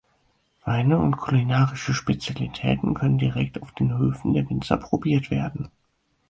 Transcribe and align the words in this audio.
Weine 0.65 0.97
und 0.97 1.17
kulinarische 1.17 1.93
Spezialitäten 1.93 2.95
können 2.95 3.19
direkt 3.19 3.61
auf 3.61 3.71
den 3.73 3.95
Höfen 3.99 4.33
der 4.33 4.49
Winzer 4.49 4.77
probiert 4.77 5.29
werden. 5.29 5.69